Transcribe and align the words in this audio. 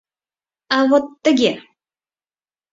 —А 0.75 0.77
вот 0.89 1.05
тыге! 1.23 1.51